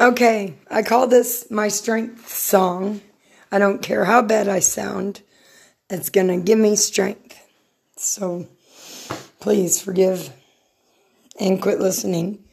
Okay, 0.00 0.54
I 0.70 0.82
call 0.82 1.08
this 1.08 1.50
my 1.50 1.66
strength 1.66 2.28
song. 2.28 3.00
I 3.50 3.58
don't 3.58 3.82
care 3.82 4.04
how 4.04 4.22
bad 4.22 4.46
I 4.46 4.60
sound, 4.60 5.22
it's 5.90 6.08
gonna 6.08 6.38
give 6.38 6.58
me 6.58 6.76
strength. 6.76 7.36
So 7.96 8.46
please 9.40 9.80
forgive 9.80 10.30
and 11.40 11.60
quit 11.60 11.80
listening 11.80 12.44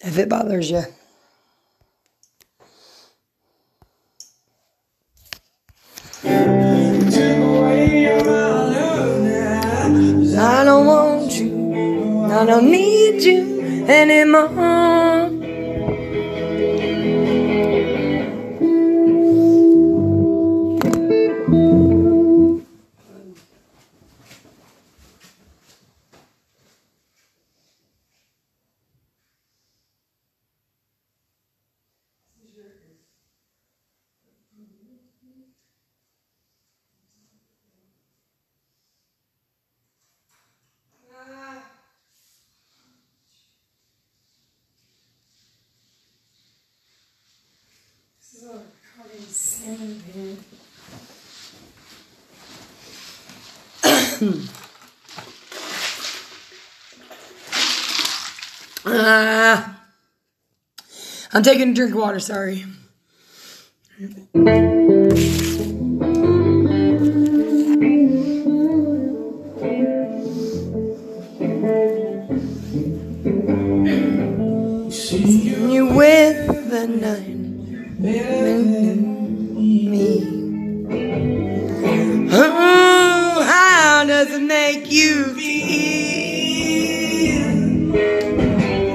if 0.00 0.18
it 0.18 0.28
bothers 0.28 0.72
you. 0.72 0.82
I 10.36 10.64
don't 10.64 10.86
want 10.86 11.32
you, 11.38 12.24
I 12.24 12.44
don't 12.44 12.70
need 12.72 13.22
you 13.22 13.86
anymore. 13.86 14.73
Uh, 58.86 59.68
I'm 61.32 61.42
taking 61.42 61.70
a 61.70 61.74
drink 61.74 61.94
of 61.94 62.00
water, 62.00 62.20
sorry. 62.20 62.64
You 75.26 75.86
with 75.86 76.70
the 76.70 76.86
night, 76.86 77.36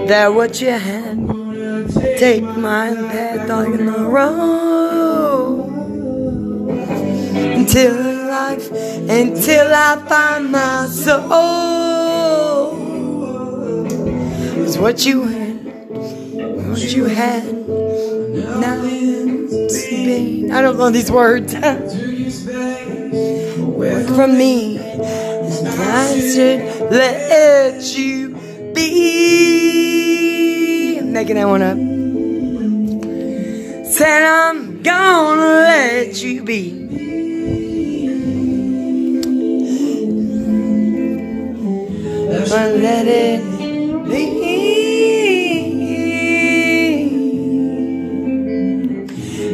that 0.09 0.33
what 0.33 0.59
you 0.59 0.71
had 0.71 1.17
take 2.17 2.43
my 2.43 2.89
path 3.11 3.47
on 3.51 3.85
the 3.85 3.99
road 4.09 5.69
until 7.59 7.93
life, 8.27 8.71
until 8.71 9.71
I 9.71 9.97
find 10.09 10.51
my 10.51 10.87
soul 10.87 12.75
is 14.57 14.79
what 14.79 15.05
you 15.05 15.25
had, 15.25 15.63
what 16.67 16.91
you 16.91 17.05
had. 17.05 17.53
Now 18.65 18.81
it's 18.83 19.85
been. 19.89 20.51
I 20.51 20.63
don't 20.63 20.79
know 20.79 20.89
these 20.89 21.11
words. 21.11 21.53
Work 21.53 21.87
from 24.07 24.39
me, 24.39 24.79
and 24.79 25.67
I 25.67 26.19
should 26.19 26.89
let 26.89 27.83
you 27.95 28.35
be. 28.73 29.58
Making 31.11 31.35
that 31.35 31.47
one 31.47 31.61
up. 31.63 31.77
Said 33.85 34.21
I'm 34.23 34.83
gonna 34.83 35.41
let 35.41 36.23
you 36.23 36.43
be. 36.43 36.79
But 42.49 42.75
let 42.77 43.07
it 43.07 43.41
be. 44.07 44.39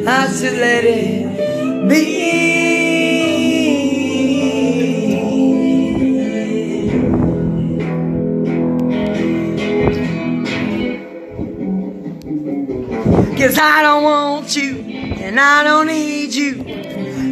I 0.07 0.27
should 0.27 0.57
let 0.57 0.83
it 0.83 1.89
be. 1.89 2.54
Cause 13.45 13.59
I 13.59 13.83
don't 13.83 14.03
want 14.03 14.57
you 14.57 14.79
and 14.79 15.39
I 15.39 15.63
don't 15.63 15.85
need 15.85 16.33
you. 16.33 16.63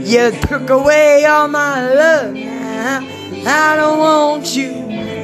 You 0.04 0.30
took 0.42 0.70
away 0.70 1.26
all 1.26 1.48
my 1.48 1.92
love. 1.92 2.36
I 2.38 3.76
don't 3.76 3.98
want 3.98 4.56
you. 4.56 4.74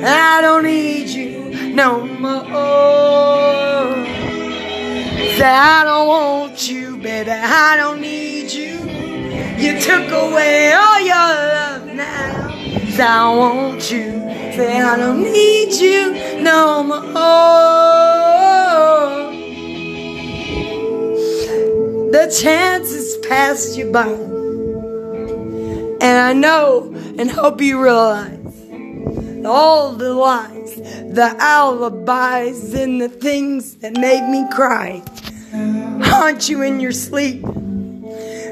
I 0.04 0.42
don't 0.42 0.64
need 0.64 1.10
you 1.10 1.76
no 1.76 2.08
more. 2.08 2.34
Say 5.38 5.44
I 5.44 5.84
don't 5.84 6.08
want 6.08 6.68
you, 6.68 6.98
baby. 6.98 7.30
I 7.30 7.78
don't 7.78 8.02
need 8.02 8.52
you. 8.52 8.80
You 9.64 9.80
took 9.80 10.10
away 10.10 10.74
all 10.74 11.00
your 11.02 11.30
love 11.54 11.86
now. 11.94 12.50
Say 12.90 13.04
I 13.04 13.24
don't 13.26 13.38
want 13.38 13.92
you. 13.92 14.10
Say 14.58 14.82
I 14.82 14.98
don't 14.98 15.22
need 15.22 15.72
you 15.72 16.42
no 16.42 16.82
more. 16.82 17.59
The 22.30 22.36
chances 22.36 23.18
passed 23.28 23.76
you 23.76 23.92
by. 23.92 24.08
And 26.00 26.04
I 26.04 26.32
know 26.32 26.94
and 27.18 27.28
hope 27.32 27.60
you 27.60 27.82
realize 27.82 28.56
all 29.44 29.94
the 29.94 30.14
lies, 30.14 30.76
the 30.76 31.36
alibis, 31.40 32.76
and 32.76 33.02
the 33.02 33.10
things 33.10 33.78
that 33.78 33.94
made 33.94 34.30
me 34.30 34.48
cry 34.54 35.02
haunt 36.04 36.48
you 36.50 36.62
in 36.62 36.80
your 36.80 36.92
sleep 36.92 37.42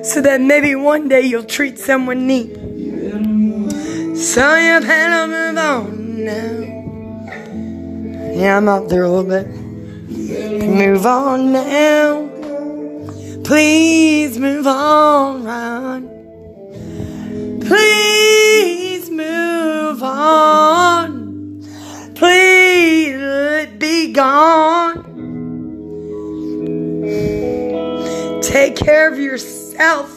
so 0.04 0.22
that 0.22 0.42
maybe 0.42 0.74
one 0.74 1.08
day 1.08 1.22
you'll 1.22 1.44
treat 1.44 1.78
someone 1.78 2.26
neat. 2.26 2.56
So 4.18 4.56
you 4.56 4.80
better 4.82 5.28
move 5.28 5.58
on 5.60 6.26
now. 6.26 6.62
Yeah, 8.34 8.58
I'm 8.58 8.68
out 8.70 8.90
there 8.90 9.04
a 9.04 9.10
little 9.12 9.30
bit. 9.30 9.48
Move 10.68 11.06
on 11.06 11.52
now. 11.52 12.37
Please 13.48 14.38
move 14.38 14.68
on, 14.68 15.46
Ron. 15.46 16.10
Please 17.62 19.10
move 19.10 20.04
on. 20.04 21.64
Please 22.14 23.68
be 23.78 24.12
gone. 24.12 25.02
Take 28.42 28.76
care 28.76 29.10
of 29.10 29.18
yourself 29.18 30.12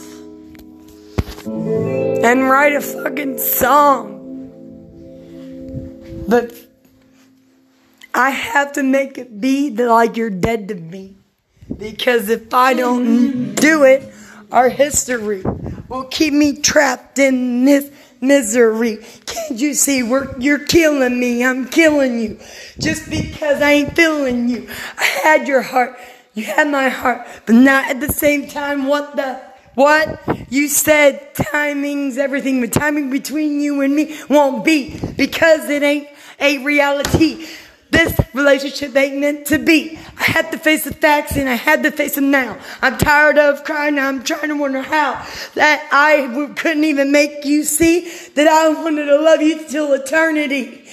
and 1.46 2.50
write 2.50 2.72
a 2.72 2.80
fucking 2.80 3.38
song. 3.38 4.16
But 6.26 6.52
I 8.12 8.30
have 8.30 8.72
to 8.72 8.82
make 8.82 9.18
it 9.18 9.40
be 9.40 9.70
like 9.70 10.16
you're 10.16 10.30
dead 10.30 10.66
to 10.66 10.74
me. 10.74 11.19
Because 11.80 12.28
if 12.28 12.52
I 12.52 12.74
don't 12.74 13.54
do 13.54 13.84
it, 13.84 14.12
our 14.52 14.68
history 14.68 15.42
will 15.88 16.04
keep 16.04 16.34
me 16.34 16.58
trapped 16.60 17.18
in 17.18 17.64
this 17.64 17.90
misery. 18.20 18.98
Can't 19.24 19.58
you 19.58 19.72
see? 19.72 20.02
We're, 20.02 20.38
you're 20.38 20.66
killing 20.66 21.18
me. 21.18 21.42
I'm 21.42 21.66
killing 21.66 22.20
you. 22.20 22.38
Just 22.78 23.08
because 23.08 23.62
I 23.62 23.72
ain't 23.72 23.96
feeling 23.96 24.50
you. 24.50 24.68
I 24.98 25.04
had 25.04 25.48
your 25.48 25.62
heart. 25.62 25.98
You 26.34 26.44
had 26.44 26.68
my 26.68 26.90
heart. 26.90 27.26
But 27.46 27.54
not 27.54 27.90
at 27.90 28.00
the 28.00 28.12
same 28.12 28.46
time. 28.46 28.86
What 28.86 29.16
the? 29.16 29.40
What? 29.74 30.20
You 30.50 30.68
said 30.68 31.34
timing's 31.34 32.18
everything. 32.18 32.60
But 32.60 32.74
timing 32.74 33.08
between 33.08 33.60
you 33.62 33.80
and 33.80 33.96
me 33.96 34.20
won't 34.28 34.66
be. 34.66 35.00
Because 35.16 35.70
it 35.70 35.82
ain't 35.82 36.08
a 36.38 36.58
reality. 36.58 37.46
This 37.90 38.18
relationship 38.32 38.94
ain't 38.96 39.18
meant 39.18 39.46
to 39.48 39.58
be. 39.58 39.98
I 40.16 40.24
had 40.24 40.52
to 40.52 40.58
face 40.58 40.84
the 40.84 40.94
facts 40.94 41.36
and 41.36 41.48
I 41.48 41.54
had 41.54 41.82
to 41.82 41.90
face 41.90 42.14
them 42.14 42.30
now. 42.30 42.58
I'm 42.80 42.96
tired 42.98 43.36
of 43.36 43.64
crying. 43.64 43.98
I'm 43.98 44.22
trying 44.22 44.48
to 44.48 44.56
wonder 44.56 44.80
how 44.80 45.12
that 45.54 45.88
I 45.90 46.52
couldn't 46.56 46.84
even 46.84 47.10
make 47.10 47.44
you 47.44 47.64
see 47.64 48.10
that 48.34 48.46
I 48.46 48.68
wanted 48.68 49.06
to 49.06 49.20
love 49.20 49.42
you 49.42 49.66
till 49.66 49.92
eternity. 49.92 50.84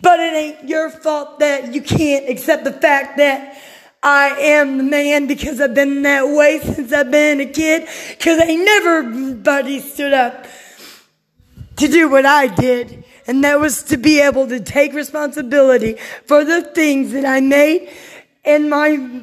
But 0.00 0.20
it 0.20 0.34
ain't 0.34 0.68
your 0.68 0.90
fault 0.90 1.40
that 1.40 1.74
you 1.74 1.82
can't 1.82 2.28
accept 2.28 2.64
the 2.64 2.72
fact 2.72 3.16
that 3.16 3.60
I 4.02 4.28
am 4.38 4.78
the 4.78 4.84
man 4.84 5.26
because 5.26 5.60
I've 5.60 5.74
been 5.74 6.02
that 6.02 6.28
way 6.28 6.60
since 6.60 6.92
I've 6.92 7.10
been 7.10 7.40
a 7.40 7.46
kid. 7.46 7.88
Cause 8.20 8.40
ain't 8.40 8.64
never 8.64 9.34
buddy 9.34 9.80
stood 9.80 10.12
up 10.12 10.46
to 11.76 11.88
do 11.88 12.08
what 12.08 12.24
I 12.24 12.46
did. 12.46 13.04
And 13.26 13.42
that 13.44 13.58
was 13.58 13.82
to 13.84 13.96
be 13.96 14.20
able 14.20 14.46
to 14.48 14.60
take 14.60 14.92
responsibility 14.92 15.96
for 16.26 16.44
the 16.44 16.62
things 16.62 17.12
that 17.12 17.24
I 17.24 17.40
made 17.40 17.90
in 18.44 18.68
my 18.68 19.22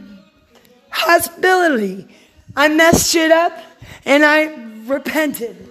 hospitality. 0.90 2.08
I 2.56 2.68
messed 2.68 3.12
shit 3.12 3.32
up 3.32 3.58
and 4.06 4.26
I 4.26 4.54
repented. 4.86 5.70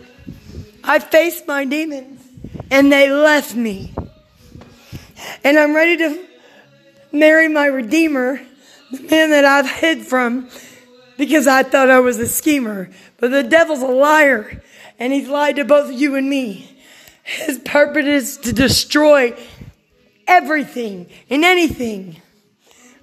I 0.83 0.99
faced 0.99 1.47
my 1.47 1.65
demons 1.65 2.27
and 2.71 2.91
they 2.91 3.11
left 3.11 3.55
me. 3.55 3.93
And 5.45 5.59
I'm 5.59 5.77
ready 5.77 5.97
to 5.99 6.25
marry 7.13 7.49
my 7.49 7.67
Redeemer, 7.67 8.41
the 8.91 9.03
man 9.03 9.31
that 9.31 9.45
I've 9.45 9.71
hid 9.71 10.07
from 10.07 10.49
because 11.17 11.47
I 11.47 11.63
thought 11.63 11.91
I 11.91 12.01
was 12.01 12.19
a 12.19 12.27
schemer. 12.27 12.91
But 13.19 13.31
the 13.31 13.43
devil's 13.43 13.83
a 13.83 13.87
liar 13.87 14.63
and 14.99 15.13
he's 15.13 15.29
lied 15.29 15.57
to 15.57 15.65
both 15.65 15.93
you 15.93 16.17
and 16.17 16.29
me. 16.29 16.72
His 17.23 17.59
purpose 17.59 18.07
is 18.07 18.37
to 18.39 18.53
destroy 18.53 19.37
everything 20.27 21.09
and 21.31 21.45
anything. 21.45 22.21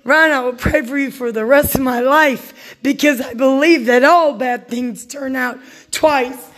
Ron, 0.04 0.32
I 0.32 0.40
will 0.42 0.54
pray 0.54 0.82
for 0.82 0.98
you 0.98 1.12
for 1.12 1.32
the 1.32 1.46
rest 1.46 1.76
of 1.76 1.82
my 1.82 2.00
life 2.00 2.78
because 2.82 3.22
I 3.22 3.34
believe 3.34 3.86
that 3.86 4.04
all 4.04 4.34
bad 4.34 4.68
things 4.68 5.06
turn 5.06 5.36
out 5.36 5.60
twice. 5.92 6.50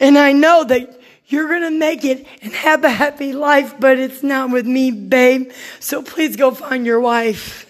And 0.00 0.18
I 0.18 0.32
know 0.32 0.64
that 0.64 1.00
you're 1.26 1.48
going 1.48 1.62
to 1.62 1.70
make 1.70 2.04
it 2.04 2.26
and 2.42 2.52
have 2.52 2.84
a 2.84 2.90
happy 2.90 3.32
life, 3.32 3.74
but 3.78 3.98
it's 3.98 4.22
not 4.22 4.50
with 4.50 4.66
me, 4.66 4.90
babe. 4.90 5.50
So 5.80 6.02
please 6.02 6.36
go 6.36 6.50
find 6.52 6.86
your 6.86 7.00
wife. 7.00 7.65